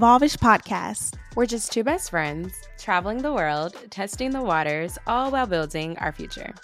[0.00, 1.16] to Evolvish podcast.
[1.36, 6.12] We're just two best friends traveling the world, testing the waters, all while building our
[6.12, 6.54] future.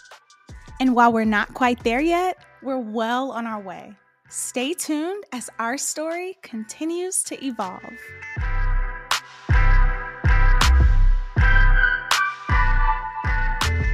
[0.81, 3.95] And while we're not quite there yet, we're well on our way.
[4.29, 7.83] Stay tuned as our story continues to evolve.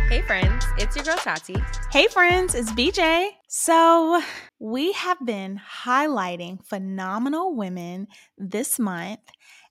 [0.08, 1.54] Hey, friends, it's your girl Tati.
[1.92, 3.28] Hey, friends, it's BJ.
[3.46, 4.20] So,
[4.58, 9.20] we have been highlighting phenomenal women this month.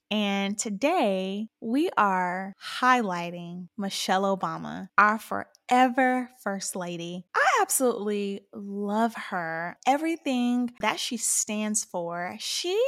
[0.09, 7.25] And today we are highlighting Michelle Obama, our forever First Lady.
[7.35, 9.77] I absolutely love her.
[9.85, 12.37] Everything that she stands for.
[12.39, 12.81] She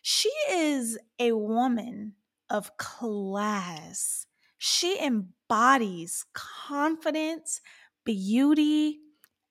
[0.00, 2.14] she is a woman
[2.48, 4.26] of class
[4.58, 5.34] she embodies
[6.34, 7.60] confidence,
[8.04, 8.98] beauty,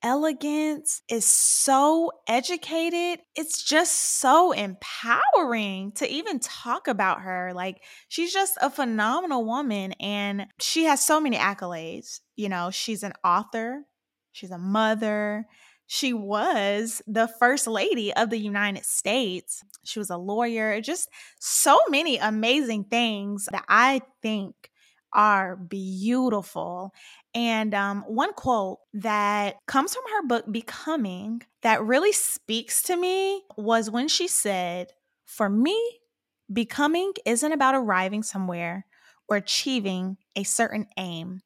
[0.04, 3.20] elegance, is so educated.
[3.36, 7.52] It's just so empowering to even talk about her.
[7.54, 12.20] Like, she's just a phenomenal woman and she has so many accolades.
[12.36, 13.84] You know, she's an author,
[14.32, 15.46] she's a mother.
[15.90, 19.64] She was the first lady of the United States.
[19.86, 21.08] She was a lawyer, just
[21.40, 24.54] so many amazing things that I think
[25.18, 26.94] are beautiful.
[27.34, 33.42] And um, one quote that comes from her book, Becoming, that really speaks to me
[33.58, 34.94] was when she said,
[35.26, 36.00] For me,
[36.52, 38.86] becoming isn't about arriving somewhere
[39.28, 41.42] or achieving a certain aim.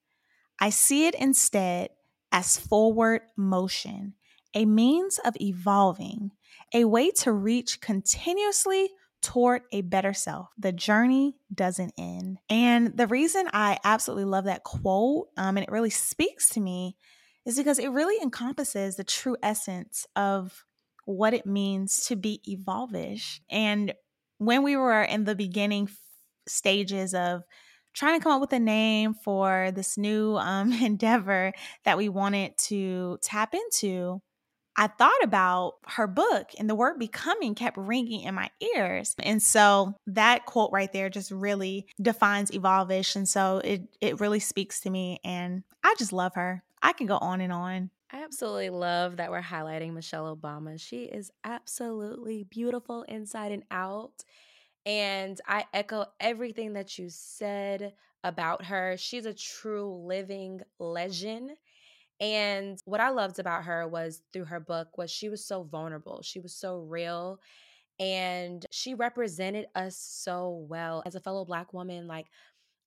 [0.59, 1.89] I see it instead
[2.31, 4.13] as forward motion,
[4.53, 6.31] a means of evolving,
[6.73, 10.49] a way to reach continuously toward a better self.
[10.57, 12.39] The journey doesn't end.
[12.49, 16.97] And the reason I absolutely love that quote, um, and it really speaks to me,
[17.45, 20.65] is because it really encompasses the true essence of
[21.05, 23.41] what it means to be evolvish.
[23.49, 23.93] And
[24.37, 25.89] when we were in the beginning
[26.47, 27.43] stages of
[27.93, 32.57] trying to come up with a name for this new um, endeavor that we wanted
[32.57, 34.21] to tap into,
[34.75, 39.15] I thought about her book and the word becoming kept ringing in my ears.
[39.19, 43.15] And so that quote right there just really defines Evolvish.
[43.15, 45.19] And so it, it really speaks to me.
[45.23, 46.63] And I just love her.
[46.81, 47.89] I can go on and on.
[48.13, 50.79] I absolutely love that we're highlighting Michelle Obama.
[50.79, 54.23] She is absolutely beautiful inside and out.
[54.85, 57.93] And I echo everything that you said
[58.23, 58.95] about her.
[58.97, 61.51] She's a true living legend.
[62.21, 66.21] And what I loved about her was through her book was she was so vulnerable.
[66.23, 67.39] She was so real
[67.99, 72.27] and she represented us so well as a fellow black woman like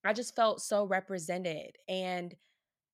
[0.04, 2.34] I just felt so represented and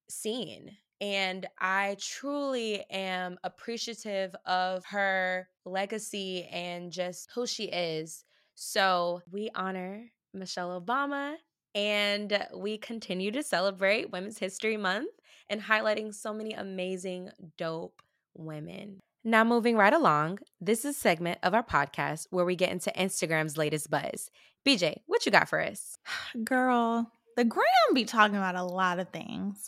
[0.09, 8.23] seen and I truly am appreciative of her legacy and just who she is.
[8.53, 11.37] So, we honor Michelle Obama
[11.75, 15.09] and we continue to celebrate Women's History Month
[15.49, 18.01] and highlighting so many amazing, dope
[18.33, 18.99] women.
[19.23, 22.91] Now, moving right along, this is a segment of our podcast where we get into
[22.97, 24.31] Instagram's latest buzz.
[24.65, 25.97] BJ, what you got for us?
[26.43, 29.67] Girl, the gram be talking about a lot of things,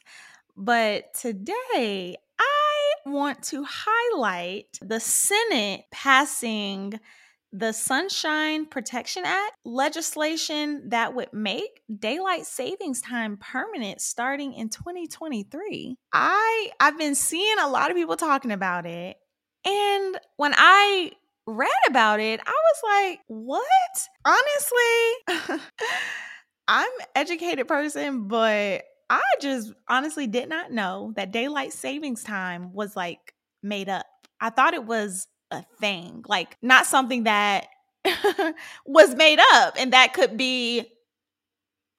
[0.58, 7.00] but today I want to highlight the Senate passing
[7.54, 15.96] the Sunshine Protection Act legislation that would make daylight savings time permanent starting in 2023.
[16.12, 19.18] I I've been seeing a lot of people talking about it.
[19.66, 21.12] And when I
[21.46, 23.66] read about it, I was like, "What?"
[24.26, 25.60] Honestly,
[26.68, 32.96] I'm educated person, but I just honestly did not know that daylight savings time was
[32.96, 34.08] like made up.
[34.42, 37.68] I thought it was a thing, like not something that
[38.86, 40.86] was made up and that could be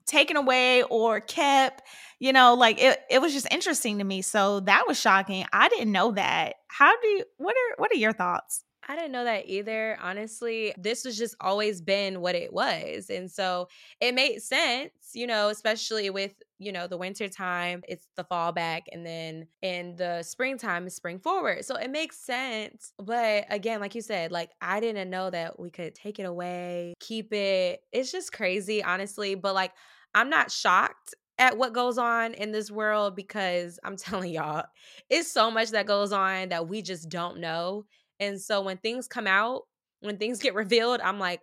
[0.07, 1.83] taken away or kept
[2.19, 5.67] you know like it, it was just interesting to me so that was shocking i
[5.71, 9.25] didn't know that how do you what are what are your thoughts I didn't know
[9.25, 9.97] that either.
[10.03, 13.09] Honestly, this has just always been what it was.
[13.09, 13.69] And so
[14.01, 18.53] it made sense, you know, especially with, you know, the winter time, it's the fall
[18.53, 18.85] back.
[18.93, 21.65] And then in the springtime, it's spring forward.
[21.65, 22.93] So it makes sense.
[22.99, 26.95] But again, like you said, like I didn't know that we could take it away,
[27.01, 27.81] keep it.
[27.93, 29.35] It's just crazy, honestly.
[29.35, 29.73] But like,
[30.15, 34.65] I'm not shocked at what goes on in this world because I'm telling y'all,
[35.11, 37.85] it's so much that goes on that we just don't know.
[38.21, 39.63] And so when things come out,
[40.01, 41.41] when things get revealed, I'm like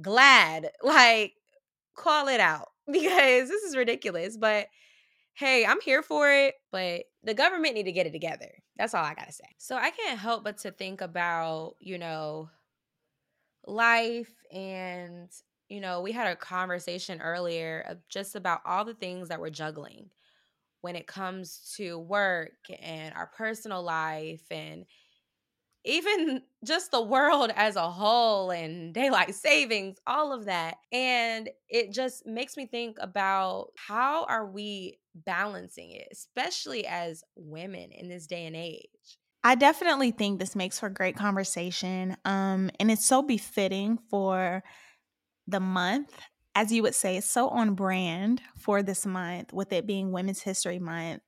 [0.00, 1.34] glad, like
[1.94, 4.36] call it out because this is ridiculous.
[4.36, 4.68] But
[5.34, 8.50] hey, I'm here for it, but the government need to get it together.
[8.76, 9.44] That's all I got to say.
[9.58, 12.50] So I can't help but to think about, you know,
[13.66, 15.30] life and
[15.68, 20.08] you know, we had a conversation earlier just about all the things that we're juggling
[20.80, 24.86] when it comes to work and our personal life and
[25.84, 30.76] even just the world as a whole and daylight savings, all of that.
[30.92, 37.90] And it just makes me think about how are we balancing it, especially as women
[37.92, 38.88] in this day and age.
[39.44, 42.16] I definitely think this makes for great conversation.
[42.24, 44.62] Um, and it's so befitting for
[45.46, 46.12] the month.
[46.54, 50.42] As you would say, it's so on brand for this month, with it being Women's
[50.42, 51.22] History Month.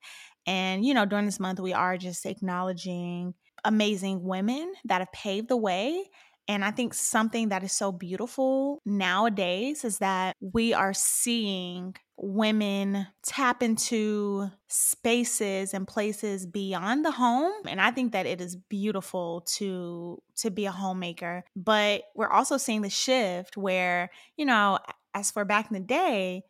[0.45, 3.35] And, you know, during this month, we are just acknowledging
[3.65, 6.05] amazing women that have paved the way
[6.49, 13.07] and I think something that is so beautiful nowadays is that we are seeing women
[13.23, 19.41] tap into spaces and places beyond the home and i think that it is beautiful
[19.47, 24.79] to to be a homemaker but we're also seeing the shift where you know
[25.15, 26.43] as for back in the day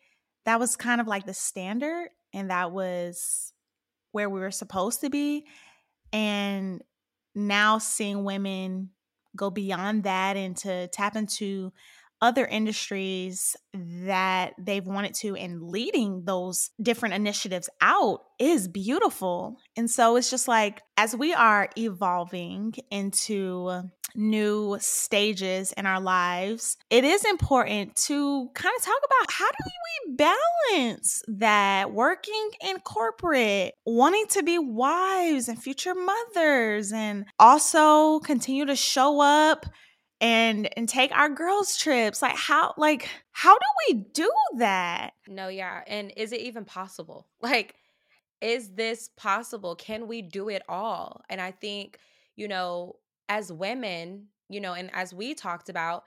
[0.44, 3.52] that was kind of like the standard and that was
[4.10, 5.46] where we were supposed to be
[6.12, 6.82] and
[7.34, 8.90] now seeing women
[9.36, 11.72] go beyond that and to tap into
[12.22, 19.58] other industries that they've wanted to and leading those different initiatives out is beautiful.
[19.76, 23.82] And so it's just like as we are evolving into
[24.14, 29.70] new stages in our lives, it is important to kind of talk about how do
[30.08, 38.18] we balance that working in corporate, wanting to be wives and future mothers, and also
[38.20, 39.66] continue to show up
[40.20, 45.12] and and take our girls trips like how like how do we do that?
[45.26, 47.26] No yeah and is it even possible?
[47.42, 47.74] Like
[48.40, 49.76] is this possible?
[49.76, 51.22] Can we do it all?
[51.28, 51.98] And i think
[52.36, 52.96] you know
[53.28, 56.04] as women you know and as we talked about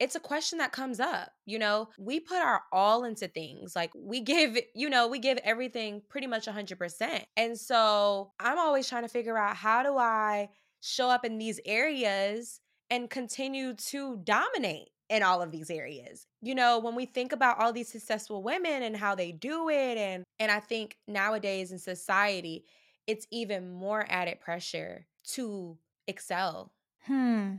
[0.00, 1.88] it's a question that comes up you know?
[1.98, 6.26] We put our all into things like we give you know we give everything pretty
[6.26, 10.48] much 100% and so i'm always trying to figure out how do i
[10.80, 12.60] show up in these areas
[12.90, 16.26] and continue to dominate in all of these areas.
[16.40, 19.98] You know, when we think about all these successful women and how they do it
[19.98, 22.64] and and I think nowadays in society
[23.06, 25.76] it's even more added pressure to
[26.06, 26.72] excel.
[27.06, 27.56] Hmm.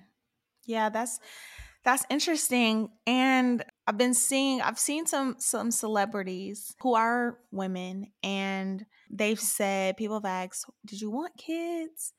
[0.65, 1.19] Yeah, that's
[1.83, 8.85] that's interesting and I've been seeing I've seen some some celebrities who are women and
[9.11, 12.13] they've said people have asked, "Did you want kids?"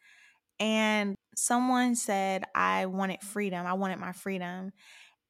[0.58, 3.66] And someone said, I wanted freedom.
[3.66, 4.72] I wanted my freedom.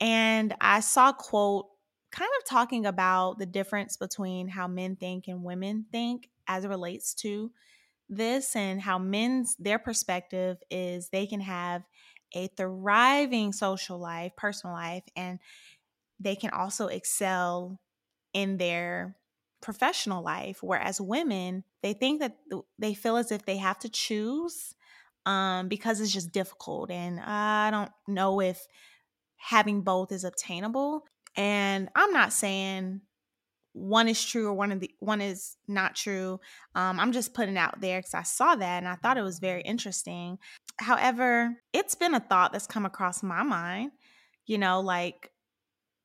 [0.00, 1.67] And I saw a quote
[2.12, 6.69] kind of talking about the difference between how men think and women think as it
[6.69, 7.50] relates to
[8.08, 11.82] this and how men's their perspective is they can have
[12.34, 15.38] a thriving social life, personal life, and
[16.20, 17.81] they can also excel
[18.32, 19.17] in their
[19.61, 20.58] professional life.
[20.62, 22.37] Whereas women, they think that
[22.78, 24.75] they feel as if they have to choose
[25.26, 26.90] um, because it's just difficult.
[26.90, 28.64] And I don't know if
[29.37, 31.04] having both is obtainable.
[31.37, 33.02] And I'm not saying
[33.73, 36.40] one is true or one of the one is not true.
[36.75, 39.38] Um, I'm just putting out there because I saw that and I thought it was
[39.38, 40.38] very interesting.
[40.78, 43.90] However, it's been a thought that's come across my mind.
[44.47, 45.30] You know, like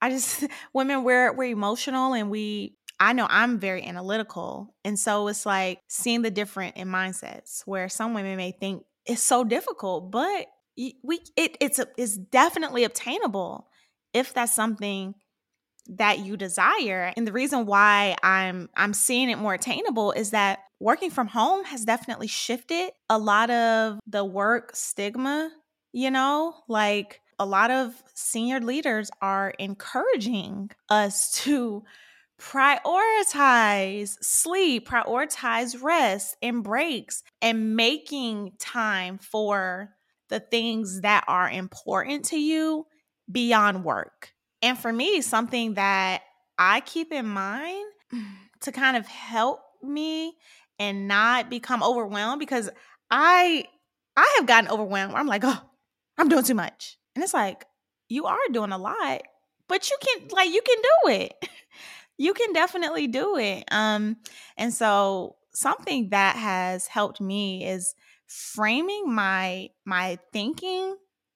[0.01, 4.75] I just women we're we're emotional and we I know I'm very analytical.
[4.83, 9.21] And so it's like seeing the different in mindsets where some women may think it's
[9.21, 13.67] so difficult, but we it it's it's definitely obtainable
[14.13, 15.15] if that's something
[15.87, 17.13] that you desire.
[17.17, 21.63] And the reason why I'm I'm seeing it more attainable is that working from home
[21.65, 25.51] has definitely shifted a lot of the work stigma,
[25.91, 26.55] you know?
[26.67, 31.83] Like a lot of senior leaders are encouraging us to
[32.41, 39.89] prioritize sleep, prioritize rest and breaks, and making time for
[40.29, 42.85] the things that are important to you
[43.31, 44.33] beyond work.
[44.61, 46.23] And for me, something that
[46.57, 48.33] I keep in mind mm-hmm.
[48.61, 50.33] to kind of help me
[50.79, 52.69] and not become overwhelmed because
[53.11, 53.65] I
[54.17, 55.13] I have gotten overwhelmed.
[55.13, 55.61] I'm like, "Oh,
[56.17, 57.65] I'm doing too much." And it's like,
[58.09, 59.21] "You are doing a lot,
[59.67, 61.33] but you can like you can do it."
[62.21, 63.63] you can definitely do it.
[63.71, 64.17] Um,
[64.55, 67.95] and so something that has helped me is
[68.27, 70.95] framing my my thinking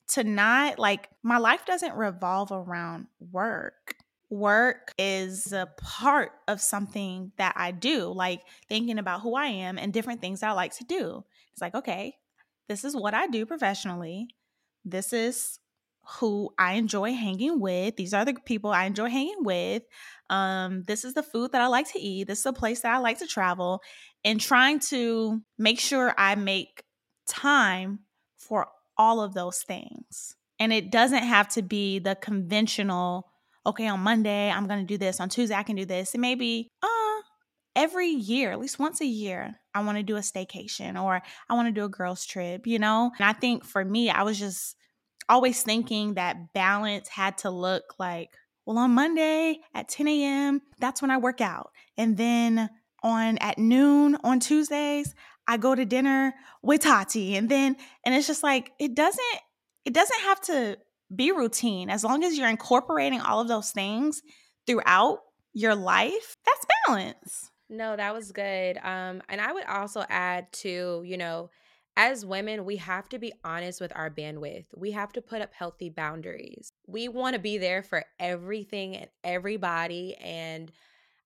[0.10, 3.96] to not like my life doesn't revolve around work.
[4.30, 9.80] Work is a part of something that I do, like thinking about who I am
[9.80, 11.24] and different things I like to do.
[11.51, 12.15] It's like, okay,
[12.70, 14.27] this is what I do professionally.
[14.84, 15.60] This is
[16.20, 17.96] who I enjoy hanging with.
[17.96, 19.84] These are the people I enjoy hanging with.
[20.30, 22.28] Um, this is the food that I like to eat.
[22.28, 23.82] This is a place that I like to travel.
[24.24, 26.84] And trying to make sure I make
[27.28, 28.00] time
[28.38, 30.36] for all of those things.
[30.60, 33.28] And it doesn't have to be the conventional,
[33.66, 35.20] okay, on Monday, I'm going to do this.
[35.20, 36.16] On Tuesday, I can do this.
[36.16, 37.22] It may be, uh,
[37.76, 41.54] every year, at least once a year, I want to do a staycation or I
[41.54, 43.12] want to do a girls' trip, you know?
[43.20, 44.78] And I think for me, I was just
[45.29, 51.01] always thinking that balance had to look like, well, on Monday at 10 a.m., that's
[51.01, 51.72] when I work out.
[51.98, 52.70] And then
[53.03, 55.13] on at noon on Tuesdays,
[55.48, 57.36] I go to dinner with Tati.
[57.36, 59.39] And then, and it's just like, it doesn't,
[59.86, 60.77] it doesn't have to
[61.15, 64.24] be routine as long as you're incorporating all of those things
[64.65, 65.20] throughout
[65.53, 68.77] your life that's balance no, that was good.
[68.77, 71.50] Um, and I would also add to, you know,
[71.98, 74.66] as women, we have to be honest with our bandwidth.
[74.75, 76.72] We have to put up healthy boundaries.
[76.88, 80.16] We want to be there for everything and everybody.
[80.16, 80.72] And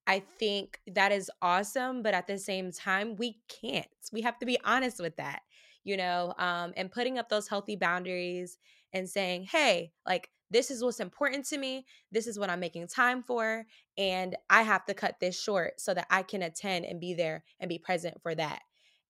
[0.06, 2.04] I think that is awesome.
[2.04, 3.88] But at the same time, we can't.
[4.12, 5.42] We have to be honest with that,
[5.84, 8.58] you know, um, and putting up those healthy boundaries
[8.94, 11.86] and saying, hey, like, this is what's important to me.
[12.12, 13.66] This is what I'm making time for.
[13.98, 17.44] And I have to cut this short so that I can attend and be there
[17.60, 18.62] and be present for that.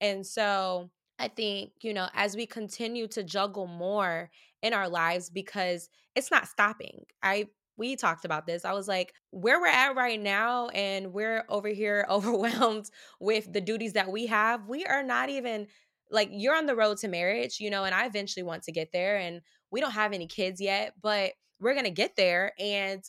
[0.02, 0.90] And so
[1.20, 6.32] I think, you know, as we continue to juggle more in our lives, because it's
[6.32, 7.06] not stopping.
[7.24, 7.48] I
[7.78, 8.66] we talked about this.
[8.66, 13.62] I was like, where we're at right now, and we're over here overwhelmed with the
[13.62, 14.68] duties that we have.
[14.68, 15.68] We are not even
[16.12, 18.92] like you're on the road to marriage, you know, and I eventually want to get
[18.92, 19.18] there.
[19.18, 23.04] And we don't have any kids yet, but we're going to get there and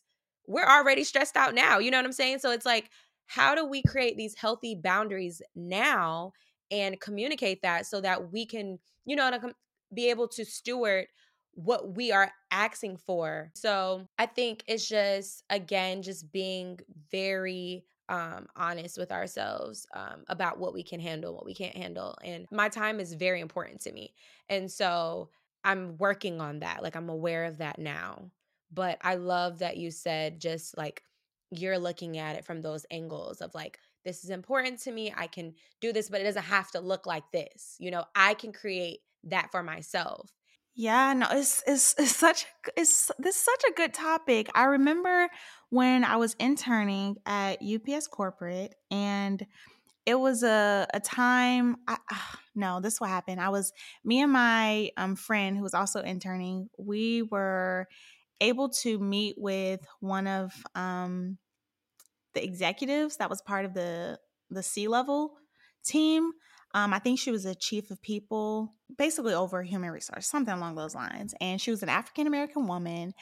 [0.46, 1.78] we're already stressed out now.
[1.78, 2.40] You know what I'm saying?
[2.40, 2.90] So it's like,
[3.26, 6.32] how do we create these healthy boundaries now
[6.70, 9.30] and communicate that so that we can, you know,
[9.92, 11.06] be able to steward
[11.54, 13.50] what we are asking for.
[13.54, 16.78] So I think it's just, again, just being
[17.10, 22.16] very um, honest with ourselves um, about what we can handle, what we can't handle.
[22.24, 24.14] And my time is very important to me.
[24.48, 25.30] And so
[25.64, 26.82] I'm working on that.
[26.82, 28.30] Like I'm aware of that now.
[28.72, 31.02] But I love that you said just like
[31.50, 35.12] you're looking at it from those angles of like, this is important to me.
[35.16, 37.76] I can do this, but it doesn't have to look like this.
[37.78, 40.30] You know, I can create that for myself.
[40.74, 44.48] Yeah, no, it's it's it's such it's this is such a good topic.
[44.54, 45.28] I remember
[45.68, 49.44] when I was interning at UPS corporate and
[50.06, 52.16] it was a a time I, uh,
[52.54, 53.40] no, this what happened.
[53.40, 53.72] I was
[54.04, 57.86] me and my um friend who was also interning, we were
[58.40, 61.36] able to meet with one of um
[62.34, 64.18] the executives that was part of the
[64.50, 65.34] the C level
[65.84, 66.32] team
[66.72, 70.76] um, I think she was a chief of people, basically over human resource, something along
[70.76, 71.34] those lines.
[71.40, 73.12] And she was an African American woman.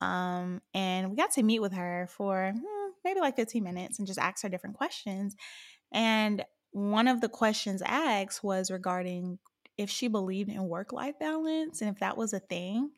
[0.00, 4.08] Um, and we got to meet with her for hmm, maybe like 15 minutes and
[4.08, 5.36] just ask her different questions.
[5.92, 9.38] And one of the questions asked was regarding
[9.78, 12.90] if she believed in work life balance and if that was a thing.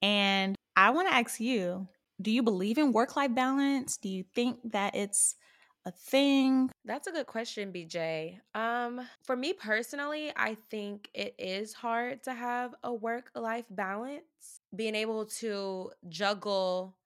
[0.00, 1.86] And I want to ask you
[2.20, 3.96] do you believe in work life balance?
[3.96, 5.36] Do you think that it's
[5.84, 6.70] a thing?
[6.84, 8.38] That's a good question, BJ.
[8.54, 14.60] Um, for me personally, I think it is hard to have a work life balance.
[14.74, 16.96] Being able to juggle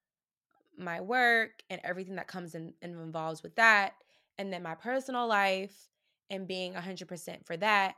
[0.76, 3.94] my work and everything that comes in and involves with that,
[4.38, 5.88] and then my personal life
[6.30, 7.94] and being 100% for that.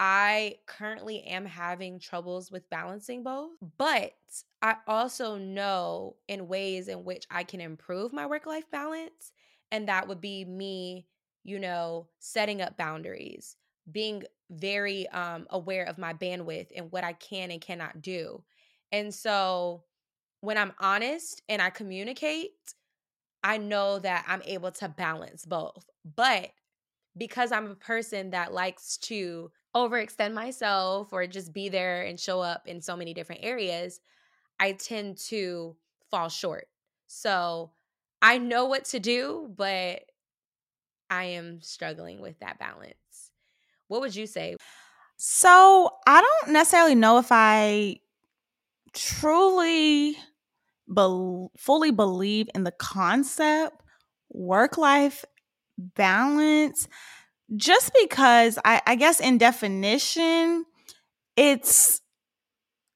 [0.00, 4.12] I currently am having troubles with balancing both, but
[4.62, 9.32] I also know in ways in which I can improve my work life balance
[9.72, 11.08] and that would be me,
[11.42, 13.56] you know, setting up boundaries,
[13.90, 18.44] being very um, aware of my bandwidth and what I can and cannot do.
[18.92, 19.82] And so
[20.42, 22.52] when I'm honest and I communicate,
[23.42, 25.84] I know that I'm able to balance both.
[26.04, 26.50] But
[27.16, 32.40] because I'm a person that likes to overextend myself or just be there and show
[32.40, 34.00] up in so many different areas,
[34.60, 35.76] I tend to
[36.10, 36.68] fall short.
[37.06, 37.72] So
[38.22, 40.02] I know what to do, but
[41.10, 43.30] I am struggling with that balance.
[43.88, 44.56] What would you say?
[45.16, 48.00] So, I don't necessarily know if I
[48.92, 50.16] truly
[50.94, 53.82] be- fully believe in the concept
[54.30, 55.24] work life
[55.78, 56.88] balance
[57.56, 60.64] just because I, I guess in definition
[61.36, 62.02] it's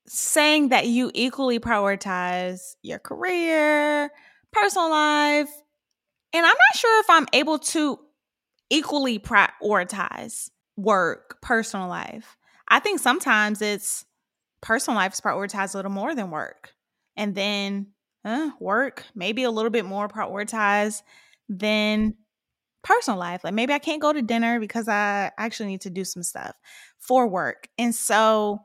[0.07, 4.11] saying that you equally prioritize your career
[4.53, 5.51] personal life.
[6.35, 7.99] And I'm not sure if I'm able to
[8.69, 12.37] equally prioritize work, personal life.
[12.69, 14.05] I think sometimes it's
[14.61, 16.75] personal life is prioritized a little more than work.
[17.17, 17.89] And then
[18.25, 21.03] uh, work, maybe a little bit more prioritized
[21.49, 22.15] than
[22.83, 23.45] personal life.
[23.45, 26.55] Like maybe I can't go to dinner because I actually need to do some stuff
[26.99, 27.69] for work.
[27.79, 28.61] And so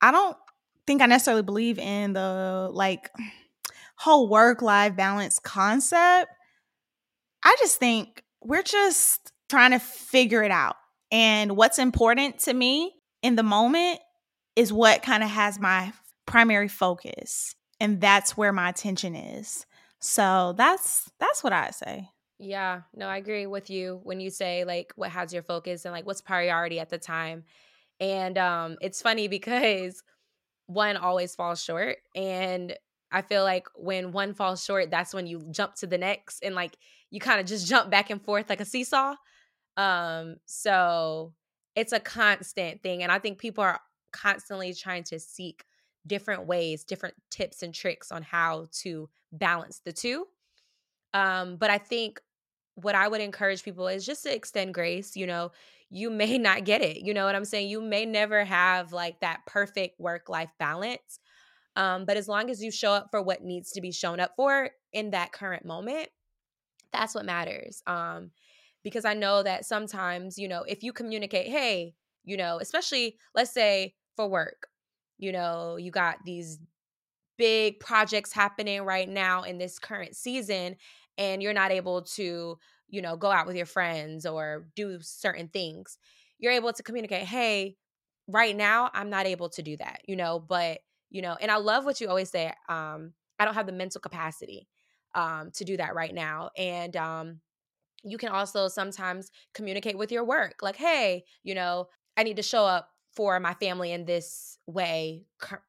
[0.00, 0.36] I don't
[0.86, 3.10] think I necessarily believe in the like
[3.96, 6.30] whole work life balance concept.
[7.42, 10.76] I just think we're just trying to figure it out.
[11.12, 14.00] And what's important to me in the moment
[14.56, 15.92] is what kind of has my
[16.26, 17.54] primary focus.
[17.80, 19.66] And that's where my attention is.
[20.00, 22.08] So that's that's what I say.
[22.42, 25.92] Yeah, no, I agree with you when you say like what has your focus and
[25.92, 27.44] like what's priority at the time.
[28.00, 30.02] And um it's funny because
[30.66, 32.76] one always falls short and
[33.12, 36.54] I feel like when one falls short, that's when you jump to the next and
[36.54, 36.76] like
[37.10, 39.16] you kind of just jump back and forth like a seesaw.
[39.76, 41.34] Um so
[41.76, 43.80] it's a constant thing and I think people are
[44.12, 45.64] constantly trying to seek
[46.06, 50.26] different ways, different tips and tricks on how to balance the two.
[51.12, 52.20] Um but I think
[52.74, 55.16] what I would encourage people is just to extend grace.
[55.16, 55.52] You know,
[55.90, 56.98] you may not get it.
[56.98, 57.68] You know what I'm saying?
[57.68, 61.18] You may never have like that perfect work life balance.
[61.76, 64.32] Um, but as long as you show up for what needs to be shown up
[64.36, 66.08] for in that current moment,
[66.92, 67.82] that's what matters.
[67.86, 68.32] Um,
[68.82, 73.52] because I know that sometimes, you know, if you communicate, hey, you know, especially let's
[73.52, 74.68] say for work,
[75.18, 76.58] you know, you got these
[77.36, 80.76] big projects happening right now in this current season
[81.20, 82.58] and you're not able to,
[82.88, 85.98] you know, go out with your friends or do certain things,
[86.38, 87.76] you're able to communicate, hey,
[88.26, 90.78] right now I'm not able to do that, you know, but,
[91.10, 94.00] you know, and I love what you always say, um, I don't have the mental
[94.00, 94.66] capacity
[95.14, 96.50] um, to do that right now.
[96.56, 97.40] And um,
[98.02, 102.42] you can also sometimes communicate with your work, like, hey, you know, I need to
[102.42, 105.24] show up for my family in this way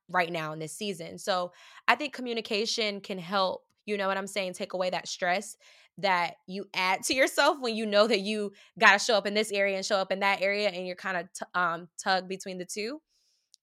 [0.08, 1.18] right now in this season.
[1.18, 1.52] So
[1.88, 4.54] I think communication can help you know what I'm saying?
[4.54, 5.58] Take away that stress
[5.98, 9.34] that you add to yourself when you know that you got to show up in
[9.34, 12.28] this area and show up in that area and you're kind of t- um, tug
[12.28, 13.00] between the two.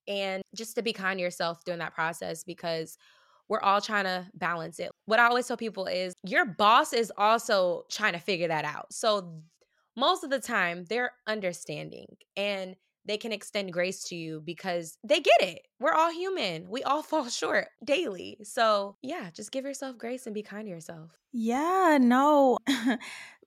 [0.07, 2.96] And just to be kind to yourself during that process because
[3.48, 4.90] we're all trying to balance it.
[5.07, 8.92] What I always tell people is your boss is also trying to figure that out.
[8.92, 9.40] So
[9.96, 12.76] most of the time, they're understanding and
[13.09, 15.62] they can extend grace to you because they get it.
[15.81, 16.68] We're all human.
[16.68, 18.38] We all fall short daily.
[18.44, 21.11] So, yeah, just give yourself grace and be kind to yourself.
[21.33, 22.59] Yeah, no.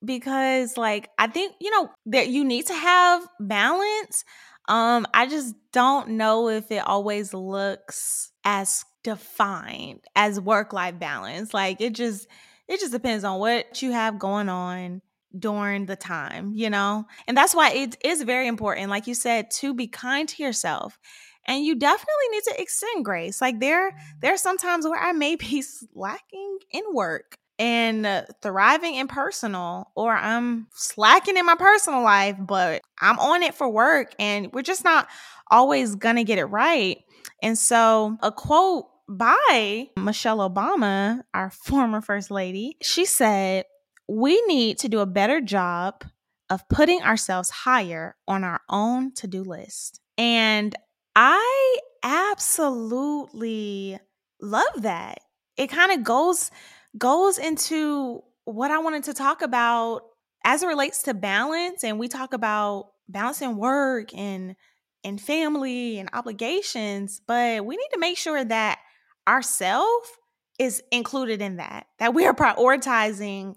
[0.04, 4.26] because like I think, you know, that you need to have balance.
[4.67, 11.54] Um I just don't know if it always looks as defined as work-life balance.
[11.54, 12.28] Like it just
[12.67, 15.02] it just depends on what you have going on
[15.37, 17.05] during the time, you know?
[17.27, 20.97] And that's why it is very important, like you said, to be kind to yourself.
[21.45, 23.41] And you definitely need to extend grace.
[23.41, 28.23] Like there, there are some times where I may be slacking in work and uh,
[28.41, 33.69] thriving in personal, or I'm slacking in my personal life, but I'm on it for
[33.69, 35.07] work, and we're just not
[35.51, 36.97] always gonna get it right.
[37.43, 43.65] And so, a quote by Michelle Obama, our former first lady, she said,
[44.12, 46.04] we need to do a better job
[46.50, 50.02] of putting ourselves higher on our own to do list.
[50.17, 50.76] And
[51.15, 53.97] I absolutely
[54.41, 55.19] love that.
[55.56, 56.52] It kind of goes
[56.97, 60.02] goes into what I wanted to talk about
[60.43, 64.58] as it relates to balance and we talk about balancing work and
[65.06, 68.80] and family and obligations, but we need to make sure that
[69.26, 70.17] ourself
[70.60, 71.86] is included in that.
[72.00, 73.56] That we are prioritizing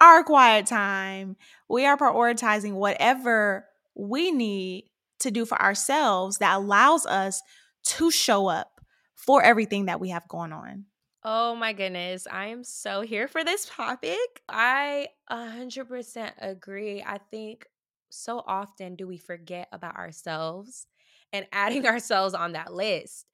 [0.00, 1.36] our quiet time.
[1.68, 7.42] We are prioritizing whatever we need to do for ourselves that allows us
[7.84, 8.80] to show up
[9.14, 10.86] for everything that we have going on.
[11.24, 12.26] Oh my goodness.
[12.30, 14.42] I am so here for this topic.
[14.48, 17.02] I 100% agree.
[17.04, 17.66] I think
[18.08, 20.86] so often do we forget about ourselves
[21.32, 23.26] and adding ourselves on that list.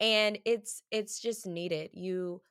[0.00, 1.90] And it's it's just needed.
[1.92, 2.42] You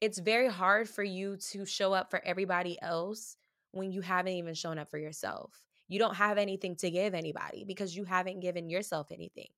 [0.00, 3.36] it's very hard for you to show up for everybody else
[3.72, 5.62] when you haven't even shown up for yourself.
[5.88, 9.48] You don't have anything to give anybody because you haven't given yourself anything.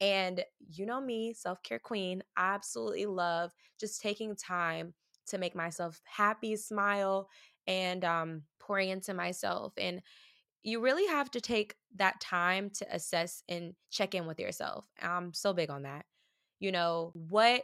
[0.00, 4.94] And you know me, self care queen, I absolutely love just taking time
[5.26, 7.28] to make myself happy, smile,
[7.66, 9.72] and um, pouring into myself.
[9.76, 10.00] And
[10.62, 14.86] you really have to take that time to assess and check in with yourself.
[15.00, 16.04] I'm so big on that.
[16.60, 17.62] You know, what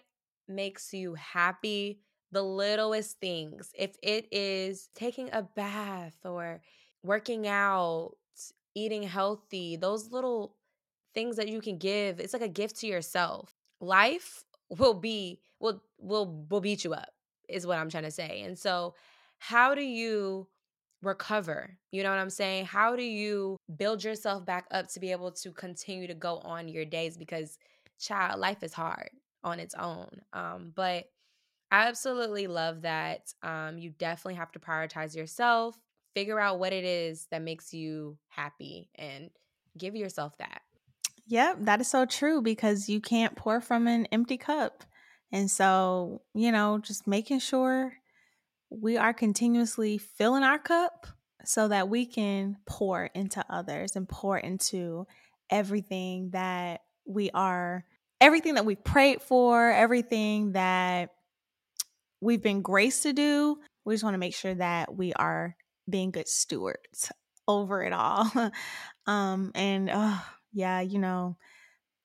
[0.49, 2.01] makes you happy,
[2.33, 3.71] the littlest things.
[3.79, 6.61] If it is taking a bath or
[7.03, 8.13] working out,
[8.75, 10.57] eating healthy, those little
[11.15, 12.21] things that you can give.
[12.21, 13.55] It's like a gift to yourself.
[13.81, 17.11] Life will be will will will beat you up
[17.49, 18.43] is what I'm trying to say.
[18.43, 18.95] And so
[19.39, 20.49] how do you
[21.03, 21.79] recover?
[21.93, 22.67] You know what I'm saying?
[22.67, 26.69] How do you build yourself back up to be able to continue to go on
[26.69, 27.59] your days because
[27.99, 29.11] child life is hard
[29.45, 30.09] on its own.
[30.33, 31.05] Um but
[31.71, 33.33] I absolutely love that.
[33.43, 35.77] Um, you definitely have to prioritize yourself,
[36.15, 39.31] figure out what it is that makes you happy, and
[39.77, 40.63] give yourself that.
[41.27, 44.85] Yep, that is so true because you can't pour from an empty cup.
[45.33, 47.95] And so, you know, just making sure
[48.71, 51.09] we are continuously filling our cup
[51.45, 55.07] so that we can pour into others and pour into
[55.51, 57.85] everything that we are,
[58.21, 61.11] everything that we've prayed for, everything that
[62.21, 63.59] we've been graced to do.
[63.85, 65.57] We just want to make sure that we are
[65.89, 67.13] being good stewards
[67.47, 68.31] over it all.
[69.07, 70.17] um, and uh,
[70.53, 71.37] yeah, you know,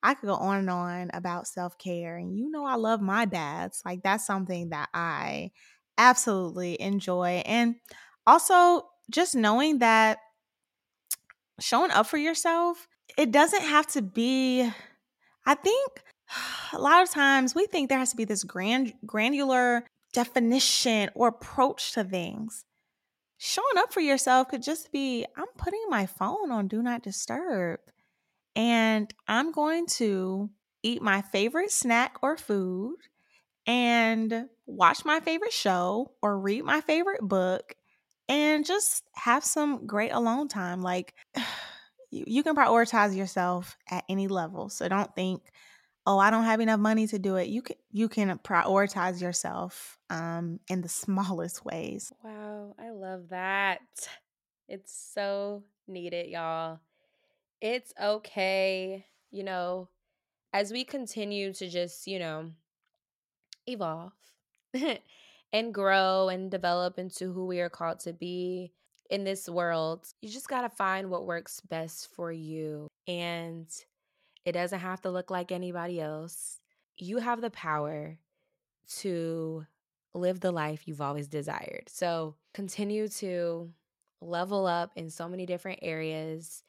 [0.02, 2.18] I could go on and on about self care.
[2.18, 3.82] And you know, I love my baths.
[3.86, 5.52] Like, that's something that I
[5.98, 7.42] absolutely enjoy.
[7.46, 7.76] And
[8.26, 10.20] also, just knowing that
[11.60, 14.70] showing up for yourself, it doesn't have to be,
[15.46, 16.04] I think
[16.74, 21.28] a lot of times we think there has to be this grand granular definition or
[21.28, 22.66] approach to things.
[23.38, 27.80] Showing up for yourself could just be I'm putting my phone on do not disturb
[28.56, 30.50] and I'm going to
[30.84, 32.98] eat my favorite snack or food
[33.66, 37.76] and watch my favorite show or read my favorite book
[38.28, 40.82] and just have some great alone time.
[40.82, 41.14] Like,
[42.12, 44.70] you, can prioritize yourself at any level.
[44.70, 45.44] So don't think,
[46.06, 47.48] oh, I don't have enough money to do it.
[47.48, 52.12] You can you can prioritize yourself um, in the smallest ways.
[52.24, 53.82] Wow, I love that.
[54.68, 56.80] It's so needed, y'all.
[57.62, 59.90] It's okay, you know,
[60.54, 62.52] as we continue to just, you know,
[63.68, 64.14] evolve
[65.54, 68.72] and grow and develop into who we are called to be
[69.10, 72.88] in this world, you just got to find what works best for you.
[73.08, 73.68] And
[74.46, 76.60] it doesn't have to look like anybody else.
[76.98, 78.20] You have the power
[79.00, 79.66] to
[80.14, 81.84] live the life you've always desired.
[81.88, 83.72] So continue to
[84.22, 86.64] level up in so many different areas.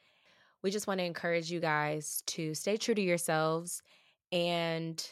[0.63, 3.83] We just want to encourage you guys to stay true to yourselves
[4.31, 5.05] and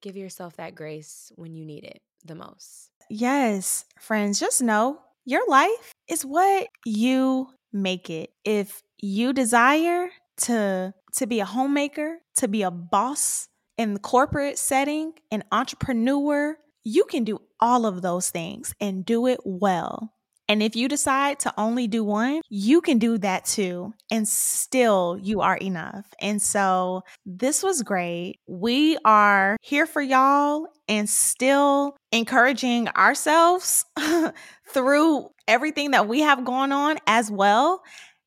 [0.00, 2.90] give yourself that grace when you need it the most.
[3.08, 8.30] Yes, friends, just know your life is what you make it.
[8.44, 10.08] If you desire
[10.38, 16.56] to to be a homemaker, to be a boss in the corporate setting, an entrepreneur,
[16.84, 20.12] you can do all of those things and do it well.
[20.48, 23.94] And if you decide to only do one, you can do that too.
[24.10, 26.06] And still, you are enough.
[26.20, 28.40] And so, this was great.
[28.46, 33.86] We are here for y'all and still encouraging ourselves
[34.72, 37.82] through everything that we have going on as well.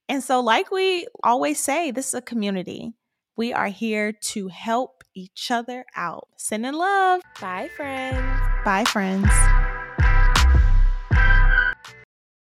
[0.08, 2.94] And so, like we always say, this is a community.
[3.36, 6.28] We are here to help each other out.
[6.38, 7.22] Sending love.
[7.42, 8.18] Bye, friends.
[8.64, 9.30] Bye, friends.